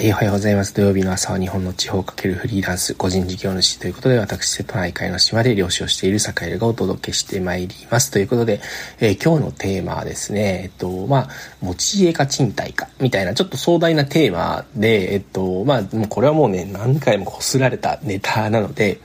[0.00, 0.72] はい、おはようございます。
[0.72, 8.10] 土曜日の朝は日本の地方かけるフリーランス、個人事業主ということで、私、瀬戸内海の島で漁師をしている坂井がお届けしてまいります。
[8.10, 8.62] ということで、
[9.00, 11.28] えー、今日のテーマはですね、えっと、まあ、
[11.60, 19.02] 持ち家か賃貸か、みたいなちょっと壮大なテーマで、えっと、まあ、もうこれはもうね、何回もこすられたネタなので、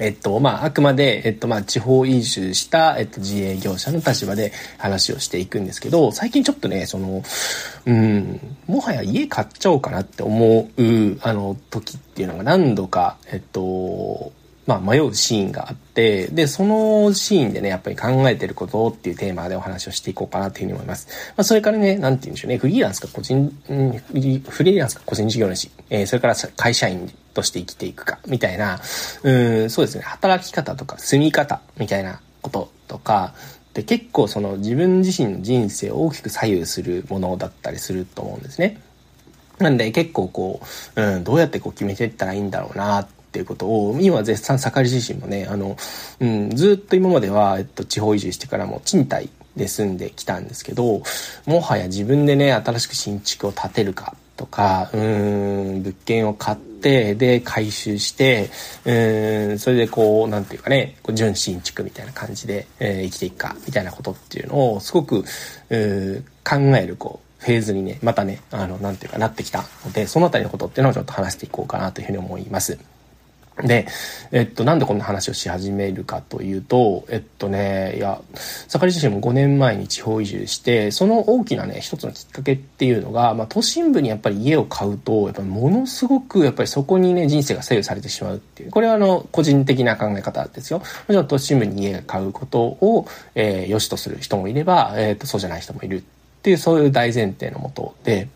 [0.00, 7.22] えっと、まあ、あくまで、えっと、まあ、地方移住した、えっと、自営業者の立場で話をしていくんですけど、最近ちょっとね、その、
[7.86, 14.32] うん、もはや家買っちゃおうかなって思う、あの、時っていうのが何度か、えっと、
[14.70, 21.08] まあ、迷うシーンがあって、で、そのシーンでね、やっぱり考えてることっていうテーマでお話をしていこうかなというふうに思います。
[21.36, 28.80] まあ、それからね、なんて言うんでしょうね、フリーランスか個人、フリーランスか個人事業主、えー、それから会社員として生きていくか、みたいな、
[29.24, 29.32] う
[29.64, 33.34] ん、そうですね、働き方とか住み方みたいなこととか、
[33.74, 38.80] で結構その自分自身の人生を大きく左右するものだったりすると思うんですね。
[39.58, 40.60] なんで結構こ
[40.96, 45.76] う、うん、どうやってこう決めていったらいいんだろうなっていうことを、今絶賛盛り自身もね、あの、
[46.18, 51.02] うん、ずっと今までは、えっと、地方移住してからも賃貸で住んできたんですけど、
[51.46, 58.50] もはや自分でね、新しく新築を建てるかとか、うん、物件を買って、で、回収して、
[58.84, 72.78] うん、それでこう、なんていうかね、こう純新築みたいな感じで、えー、生きていくか、みたいなことっていうのを、すごく、う考える、こう、フェーズにね、またね、あの、なんていうかなってきたので、そのあたりのことっていうのをちょっと話していこうかなというふうに思います。
[73.62, 73.86] で、
[74.32, 78.20] えっと、なんでこんな話をし始めるかというと、えっとね、いや、
[78.68, 90.78] 盛り自身も5年前に地方移住して、その大きなね、一つのきっかけっていうのが、まあ、都心部にやっぱり家を買うと、やっぱものすごく、やっぱりそこにね、人生が左右されてしまうっていう、これはあの、個人的な考え方ですよ。
[90.78, 96.02] もちろん都心部に家が買うことを、えー、良しとする人もいれば、えっ、と、そうじゃない人もいるっ
[96.42, 98.28] ていう、そういう大前提のもとで、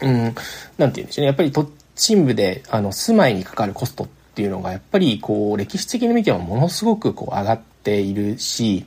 [0.00, 0.36] うん、なんて
[0.76, 1.26] 言うんでしょうね。
[1.26, 8.84] やっぱり都心部で、あの、住まいにかかるコストってっていうのがやっぱりこう歴史的に見てもものすごくこう上がっているし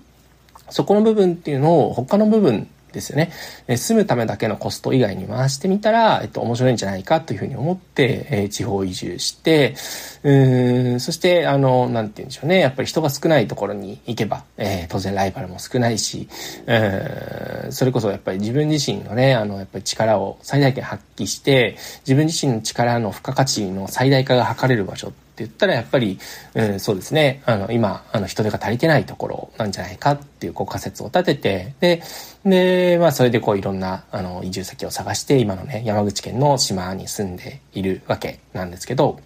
[0.70, 3.32] そこの部分っていうのを他の部分ですよね。
[3.77, 9.76] 住むためだけのコスト以外に回してみたら、えっと、面白いんじゃないかというふうに思って、えー、地方移住して、
[10.23, 12.60] うん、そして、あの、なんて言うんでしょうね。
[12.60, 16.27] やっぱり人が少ないところに行けば、えー、当然ライバルも少ないし、
[16.66, 26.20] うん、それこそやっぱり自分自身のね、あの、やっぱり力を最大限発揮して、自分自身の力の付加価値の最大化が図れる場所って言ったらやっぱり、
[26.55, 32.03] うん、そうですねあの今あの人手が足りてないところなんじゃないかっていうこう仮説を立ててで
[32.45, 39.20] で、まあ、それでこういろんなあの移住先を探して今のね山口県の島に住んでいるわけなんですけど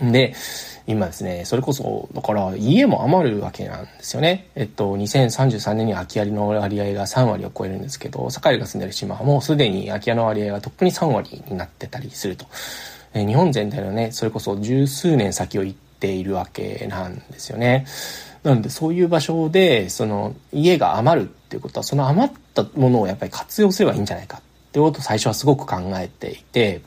[0.00, 0.34] で
[0.86, 12.46] 今ですねそれこそだから家も余るわけなんですよねえっと2033年に空き家の割合が3割を超えるんですけど堺が住んでる島はもうすでに空き家の割合がとっくに3割になってたりすると。
[13.14, 17.86] え日本全体のねそれこそ十数年先を行っているわけなんですよね。
[18.42, 24.40] なのでそういう場所でその家が余るっていうことはその余ったものをやっぱり活用すればいいんじゃないかっ
[24.72, 26.80] てことを最初はすごく考えていて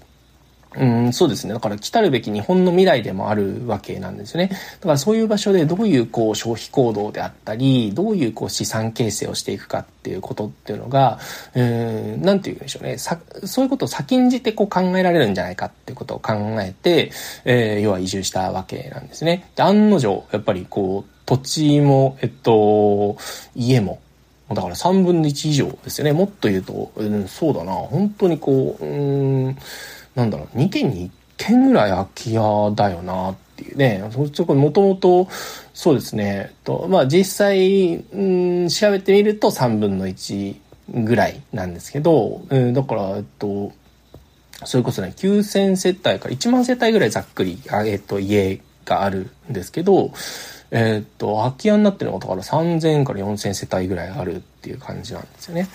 [0.78, 1.54] うん、そうですね。
[1.54, 4.50] だから来たるべき日本の未来でもあるわけなんですよね。
[4.50, 11.20] だからそういう場所でどういうこう消費行動であったり、どういうこう資産形成をしていくかっていうことっていうのが、
[11.54, 12.98] うん、なんて言うんでしょうね。
[12.98, 17.12] さそういうことを先んじてこう考えられるんじゃないかっていうことを考えて、
[17.46, 19.50] えー、要は移住したわけなんですね。
[19.56, 23.18] で、案の定、やっぱりこう、土地も、えっと、
[23.56, 24.00] 家も、
[24.50, 26.14] だから3分の1以上ですよね。
[26.14, 27.72] もっと言うと、うん、そうだな。
[27.74, 29.58] 本当にこう、うん、
[30.16, 34.04] なんだろう、2軒に1軒ぐらい空き家だよなっていうね。
[34.34, 35.28] そこもともと、
[35.74, 36.54] そうですね。
[36.64, 38.22] とまあ実際、う
[38.66, 40.56] ん、調べてみると3分の1
[40.90, 43.72] ぐらいなんですけど、うん、だから、えっと、
[44.64, 50.12] それこそね、9000世帯から1万世帯ぐらいざっくり、えっと、家があるんですけど、
[50.72, 55.68] えっと、空き家になってるのがだから3000から4000世帯ぐらいあるっていう感じなんですよね。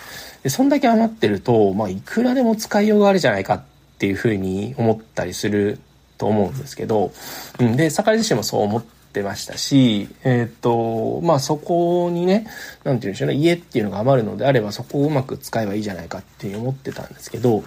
[0.42, 3.62] で、そんだけ余ってると、まあ、いくらでも使いようがあるじゃないかっ
[4.00, 5.78] っていうふうに思ったりする
[6.16, 7.12] と思うんですけど、
[7.58, 12.47] うん、で、坂井自身もそう思ってましたし、えっ、ー、と、まあそこにね、
[12.82, 17.62] なんて言うんでしょうね、家っていうのが余るのであればそこをうまく使えばいいじゃないかっていう思ってたんですけど、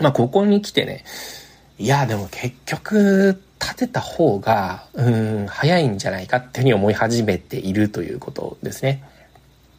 [0.00, 1.04] まあここに来てね、
[1.78, 5.10] いや、でも結局、建てた方が、う
[5.44, 9.04] ん、早いんじゃないかっていうふうに思い始めているということですね。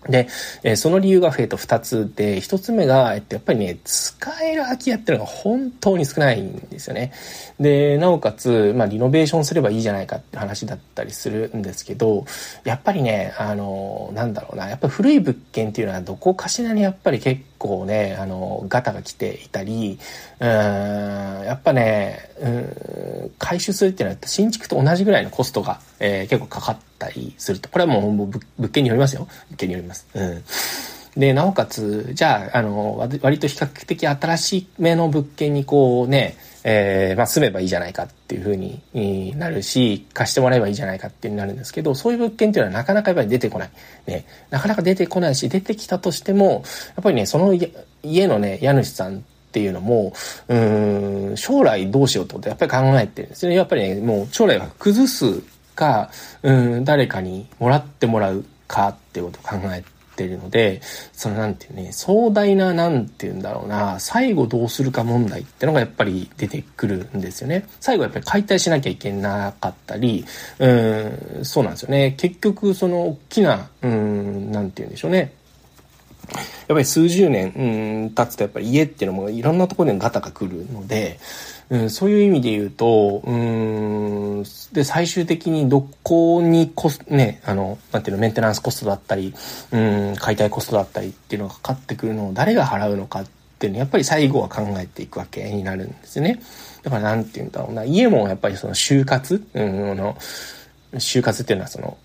[0.10, 0.28] で、
[0.64, 7.14] えー、その理由が増えと2つで、1つ目が、えっと、やっぱりね、使える空き家っていうのが本当に少ないんですよね。
[7.60, 12.26] で、なおかつ、まあ、リノベーションすればいいじゃないかって話だったりするんですけど、
[12.66, 19.98] やっぱりね、あの、なんだろうな、やっぱ古い物件っていうのはどこかしらにやっぱり結構ね、あの、ガタが来ていたり、
[20.40, 27.70] うん、ややっぱね、うん、回収するっていうのは新築と同じぐらいのコストが、えー、結構かかったりすると。
[27.70, 29.26] これはもう物件によりますよ。
[29.50, 30.06] 物件によります。
[30.14, 30.44] うん。
[31.16, 36.36] で、なおかつ、じゃあ、あの、割と比較的新しめの物件にこうね、
[36.66, 43.70] えー、まあ住めばいいじゃないかっていうふうになるし、貸してもらえばいいじゃないかっていうになるんですけど、そういう物件っていうのはなかなかやっぱり出てこない。
[44.08, 46.64] ね、なかなか出てこないし、出てきたとしても、
[46.96, 49.22] やっぱりね、その家のね、家主さんっ
[49.54, 50.14] ていうのも、
[50.48, 53.56] うん、将来どうしようとやっぱり考えてるんですね。
[53.56, 55.44] やっぱりね、もう将来は崩す
[55.74, 56.10] か、
[56.42, 59.84] うん、誰かにもらってもらうかっていうことを考え
[60.16, 60.82] てるので、
[61.12, 67.66] そのなんていうね、壮大な、なんていうんだろうな、最後どうするか問題ってのがやっぱり出てくるんですよね。
[67.80, 70.26] 最後やっぱり解体しなきゃいけなかったり、
[70.60, 72.14] うん、そうなんですよね。
[72.18, 75.34] 結局その大きな、うん、なんて言うんでしょうね。
[76.34, 81.20] やっぱり数十年、うん、経つとやっぱり家っていうのもいろんなところでガタが来るので、
[81.70, 84.44] うん、そういう意味で言うと、うん、
[84.74, 89.34] で、最終的にどこにコス、ね、あの、なんていうの、メンテナンスコストだったり、
[89.72, 93.26] うん、解体コストだったりっていうのがかかってくるのを誰が払うのかっ
[93.60, 96.42] ていうのやっぱり最後は考えていくわけになるんですよね。
[96.84, 100.18] だからなんて言うんだろうな、家もやっぱりその就活、うん、あの、
[100.94, 101.98] 就活っていうのはその、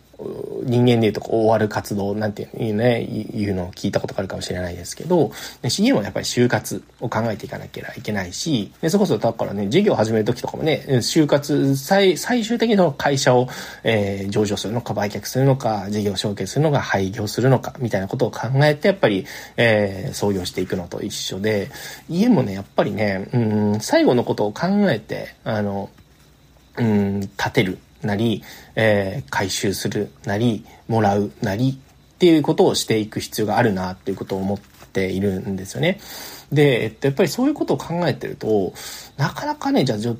[0.64, 5.30] 人間で言うとこう終わる活動なんていうね、いうのを聞いたことがあるかもしれないですけど、
[5.68, 13.48] CM はやっぱり就活を考えていかなきゃいけないし、でそこそこだからね、事業を始める時とかもね、就活、最、最終的にの会社を、
[13.84, 19.26] えー、上場するのか売却するのか、事業を承継するのか廃業するのか、みたいなことを考えて、やっぱり、
[19.56, 21.70] えー、創業していくのと一緒で、
[22.08, 23.38] 家もね、やっぱりね、う
[23.76, 25.90] ん、最後のことを考えて、あの、
[26.76, 27.78] うん、立てる。
[28.02, 28.42] なり、
[28.74, 31.78] えー、回収するなり、もらうなり
[32.14, 34.58] っていうことをしていく必要があるなっていうことを思っ
[34.92, 36.00] ているんですよね。
[36.52, 38.72] で、えっと、やっぱりそういうことを考えてると、
[39.16, 40.12] なかなかね、じゃあ、ちょ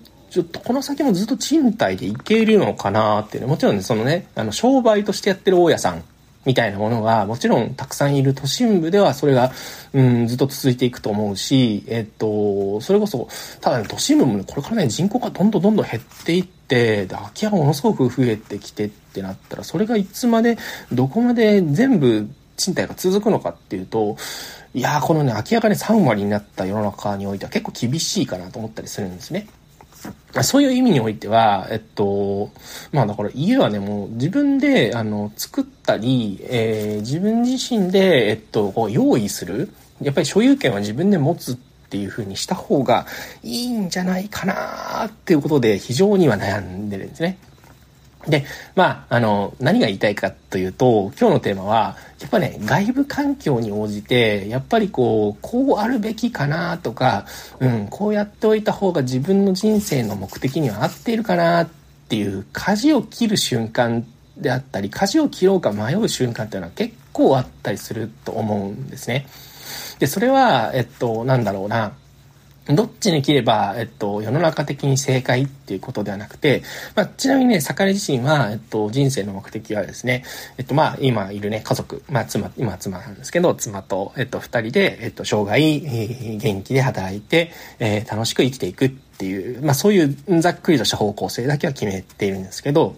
[0.43, 6.05] っとこの先もずっと賃貸でいけるのかなっていうね、もちろんね、そのね、あの、商売としてやってる大家さん
[6.45, 9.53] みたいなものがもちろんたくさんいる都心部ではそれが、
[9.93, 13.29] うん、ずっと続いていくと思うし、えっと、それこそ、
[13.61, 20.59] ただね、都心部もね、これからね、人口がどんどんどんどん減っていって、で空き家がものすごく増えてきてってなったら、それがいつまで、
[20.93, 24.17] どこまで全部賃貸が続くのかっていうと、
[24.75, 29.49] いやー、このね、空き家がね、3割になった世の中においては結構厳しいかなと思ったりするんですね。
[30.43, 32.51] そういう意味においては、えっと、
[32.93, 39.71] まあだから家はね、もう自分で、あの、作ったり、えー、自分自身で、えっと、こう用意する。
[40.01, 41.57] やっぱり所有権は自分で持つっ
[41.89, 43.07] ていう風にした方が
[43.43, 47.39] いいんじゃないかなっていうことで非常には悩んでるんですね。
[48.27, 48.45] で、
[48.75, 57.27] まあ、あの、何が言いたいかというと、今日のテーマは、やっぱね、外部環境に応じて、やっぱりこう、こうあるべきかなとか、
[57.61, 61.69] うん、こうやっておいた方が自分の人生の目的には合っているかなっ
[62.09, 64.05] ていう、舵を切る瞬間
[64.37, 69.27] であったり、舵を切ろうか迷う瞬間っていうのは結構あったりすると思うんですね。
[69.99, 71.93] で、それは、えっと、なんだろうな、
[72.75, 76.63] どっちに切れば、えっと、世の中的に正解っていうことではなくて、
[76.95, 80.23] まあ、ちなみにね、坂井自身は、えっと、人生の目的はですね、
[80.59, 85.59] えっと、まあ、今いるね、家族、まあ、妻、今妻なんですけど、妻と、えっと、二人で、えっと、生涯、
[86.37, 92.97] 元気で働いて、えー、楽しく生きていくっていう、まあ、そういうざっくりとした方向性だけは決めているんですけど、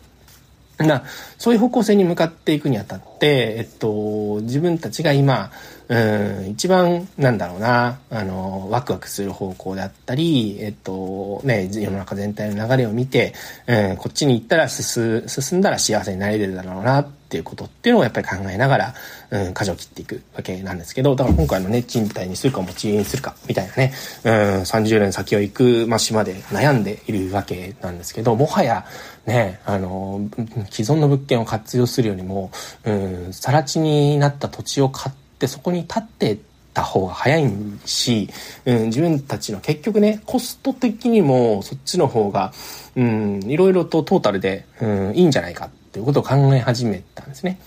[0.86, 1.04] な、
[1.38, 5.50] そういう方向性に向かっていくにあたって、えっと、自分たちが今、
[5.88, 13.34] うん、一番、なんだろうな、あの、ワクワクする方向であったり、えっと、ね、世の中全体の流れを見て、
[13.66, 15.24] うん、こっちに行ったら進、
[15.58, 18.94] んだら幸せになれるだろうな、っっていうことっていうのをやっぱり考えながら、
[19.30, 23.92] うん、舵を切っていくわけなんですけど、だから今回のね、賃貸にするか持ち家にするか、みたいなね、
[24.24, 24.32] うん、
[24.62, 28.84] 30年先を行く、まあ、島で悩んでいるわけなんですけど、もはや、
[29.26, 30.28] ね、あの、
[30.70, 32.50] 既存の物件を活用するよりも、
[32.84, 36.36] うん、更地になった土地を買ってそこに立って
[36.74, 37.52] た方が早い
[37.84, 38.28] し、
[38.64, 42.52] うん、自分たちの結局ね、コスト的にもそっちの方が、
[42.96, 47.60] うん、いろいろとトータルで、うん、いいんじゃないかっていうことを考え始めたんですね。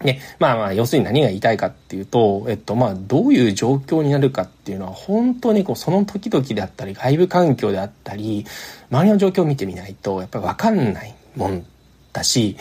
[0.00, 8.46] で、まあまあ、要するに何が言いたいかっていうと、えっと、まあ、どういう状況になるかっていうのは、本当にこう、その時々であったり、外部環境であったり、
[8.90, 11.66] 周りの状況を見てみないと、やっぱりわかんないもん
[12.12, 12.56] だし、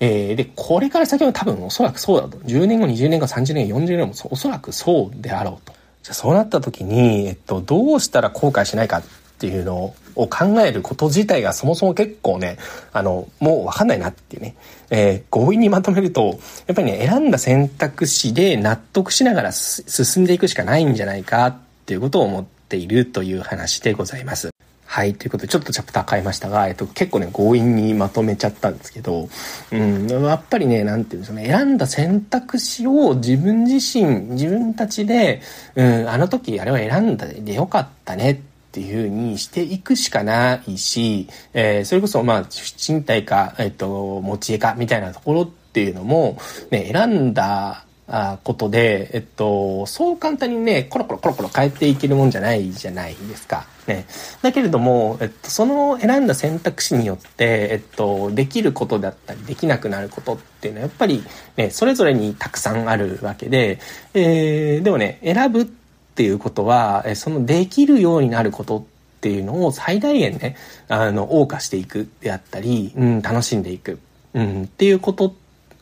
[0.00, 2.36] えー、で、これから先は多分おそらくそうだと。
[2.38, 5.72] 10年後、20年後、30年後、40年後もおそらくそうであろうと。
[6.02, 9.02] じゃそうなった時に、えっと、どうしたら後悔しないかっ
[9.38, 12.58] ていうのを考えること自体がそもそも結構ね、
[12.92, 14.56] あの、もうわかんないなっていうね、
[14.90, 24.50] えー、強引にまとめると、やっぱりね、選んだ選択肢で納得しながら進んでいくしかないんじゃないかっていうことを思っているという話でございます。
[24.92, 25.14] はい。
[25.14, 29.26] ということで、ちょっとチャプター変えましたが、えっと、結構ね、強引にまとめちゃったんですけど、
[29.72, 35.40] うん、やっぱりね、なんていうんでしょうね、選んだ選択肢を自分自身、自分たちで、
[35.76, 42.46] うん、あの時あれは選んだでよかったねっていうふうにしていくしかないし、えー、それこそ、まあ、
[42.88, 46.38] 身体か、えっと、持ち家かみたいなところっていうのも、
[46.70, 53.66] ね、選んだあことで、えっと、そう簡単にね、コロコロコロコロ変えていけるもんじゃないじゃないですか。
[53.86, 54.06] ね。
[54.40, 61.22] だけれども、えっと、その選んだ選択肢によって、えっと、できることだったり、できなくなることっていうのは、やっぱり
[61.56, 63.78] ね、それぞれにたくさんあるわけで、
[64.14, 65.81] えー、でもね、選ぶって
[66.14, 68.84] ていうことは、そのできるようになることっ
[69.20, 70.56] ていうのを最大限ね、
[70.88, 73.98] あの、謳歌していくであったり、うん、楽しんでいく、
[74.34, 75.34] うん、っていうこと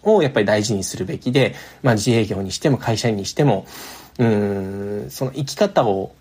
[0.02, 3.66] をやっぱり大事にするべきで、まあ自営業にしても会社員にしても、
[4.18, 6.12] うん、その生き方を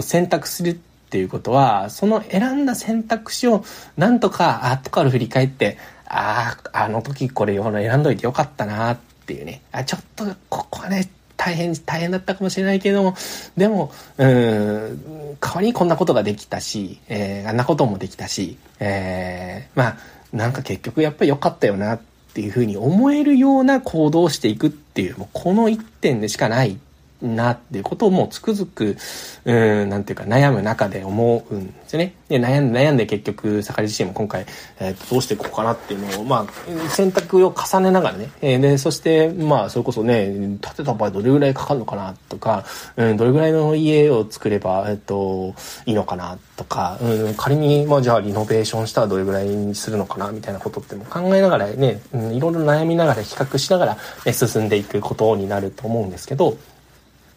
[0.00, 0.74] 選択するっ
[1.08, 3.64] ていうことは、その選んだ選択肢を
[3.96, 13.14] なんとか後から振り返って、ああ、あの時これ選んどいてよかったなっていうね、あ、ちょっとここはね、大変、大変だったかもしれないけども、
[13.56, 19.96] でも、うん、代わりにこんなことができたし、えー、あんなこともできたし、えー、まあ、
[20.32, 22.00] なんか結局やっぱり良かったよなっ
[22.34, 26.78] ていうふうに思えるような行動をしていくっていう、もうこの一点でしかない。
[27.22, 28.96] なっていうことをもうつくづく、
[29.44, 32.14] うん、なんていうか悩む中で思うんですよね。
[32.28, 34.46] で、悩んで悩んで結局、坂井自身も今回、
[34.80, 42.64] えー、どうしていこうかなっていうのを、まあ、選択を重ねながらね、えー、で、そして、まあ、それこそね、建てた場合どれぐらいかかるのかなとか、
[42.96, 45.54] うん、どれぐらいの家を作れば、えっと、
[45.86, 56.56] いいのかなとか、うん、仮に、まあ、じゃあリノベーションしたらどれぐらいにするのかなみたいなことっても考えながらね、うん、いろいろ悩みながら比較しながら、ね、進んでいくことになると思うんですけど、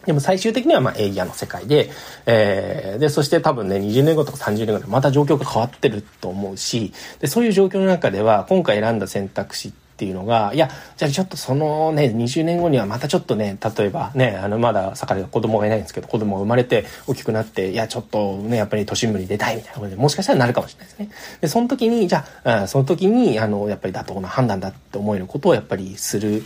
[0.06, 1.90] でも最終的にはまあエイヤの世界で、
[2.26, 21.10] えー、で、そして多分ね、20年後とか30年後でまた状況が変わってると思うし、で、そういう状況の中では、今回選んだ選択肢っていうのが、いや、じゃあちょっとそのね、20年後にはまたちょっとね、例えばね、あの、まだ盛りが子供がいないんですけど、子供が生まれて大きくなって、いや、ちょっとね、やっぱり都心部に出たいみたいなことで、もしかしたらなるかもしれないですね。
[21.42, 26.44] で、その時に、じゃあ、その時に、あの、やっぱり妥当な判断だって思えることをやっぱりする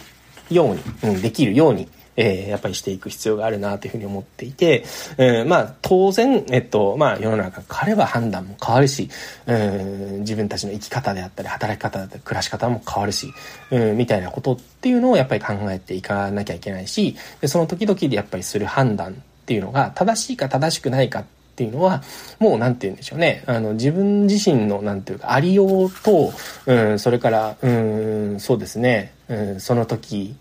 [0.50, 4.84] ように、うん、できるように、えー、やっぱりしていく必要があるなというふうに思っていて、
[5.18, 9.08] えー、まあ当然、えっと、まあ世の中変われば判断も変わるし、
[9.46, 13.32] うん、自分たちの生き方であったり、働き方だったり、暮らし方も変わるし、
[13.70, 19.14] うん、みたいなことっていうのをやっぱり考えていかなきゃいけないし、でその時々でやっぱりする判断っ
[19.46, 21.24] ていうのが正しいか正しくないかっ
[21.56, 22.02] ていうのは、
[22.38, 23.44] もうなんて言うんでしょうね。
[23.46, 26.32] あの、自分自身のなんていうか、ありようと、
[26.66, 30.34] うん、それから、うん、そうですね、うん、その時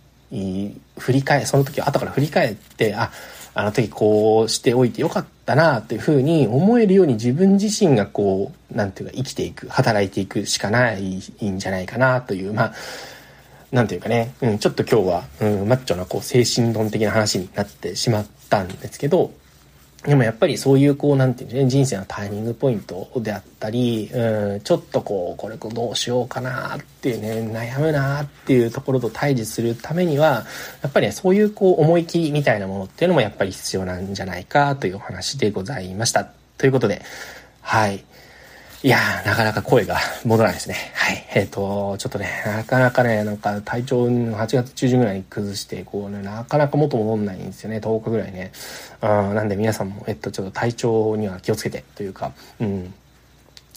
[0.97, 3.11] 振り返、その時後から振り返って、あ、
[3.55, 12.73] あの時こうしておいてよかったなっていうふうに思えるように自分自身がこう、なんていうか生きていく、働いていくしかないんじゃないかなという、まあ、
[13.71, 19.31] なんていうかね、うん、ちょっと今日は、うん、マッチョなこう精神論的な話になってしまったんですけど、
[20.05, 30.45] でもやっぱりそういうこう、なんていうんですね、人生のターニングポイントであったり、うん、ちょっとこう、これどうしようかなっていうね、悩むなっていうところと対峙するためには、
[30.81, 36.27] やっぱり、ね、そういうこう、思い切りみたいなものっていうのもやっぱり必要なんじゃないかというお話でございました。
[36.57, 37.01] ということで、
[37.61, 38.03] はい。
[38.85, 40.75] いやー、なかなか声が戻らないですね。
[40.93, 41.25] はい。
[41.35, 47.77] えっ、ー、と、ちょっとね、なかなかね、なんか体調8月中旬ぐらいに崩して、こうね、なかなか元戻んないんですよね。
[47.77, 48.51] 10日ぐらいね。
[49.01, 52.93] うん、なんで皆さんも、えっと、ちょっと体調には気をつけてというか、うん。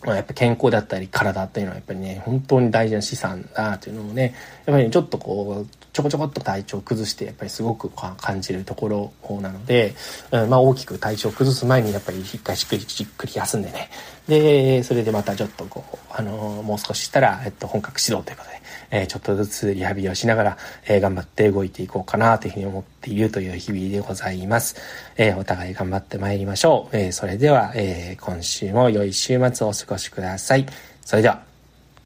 [0.05, 4.35] やっぱ健康だったり体っていうのはやっぱりね、本当に大事な資産だというのをね、
[4.67, 8.89] やっぱりちょっとこう、ちょこちょこっと体調を崩してやっぱりすごく感じるとこ
[9.23, 9.95] ろなので、
[10.31, 13.89] うん、まあ大きく体調を崩す前にやっぱり一回しっくりじっくり休んでね、
[14.29, 18.61] で、それでまたちょっとこう、あのー、もう少ししたら、えっと、本格指導ということで、
[18.91, 24.77] えー、ちょっとずつリハビリをしながら、えー、頑張って動いていこうかなというふうに思っているという日々でございます。
[25.17, 26.97] えお互い頑張ってまいりましょう。
[26.99, 30.67] えそれでは、え今週も良い週末をお過ごしください。
[31.01, 31.56] それでは。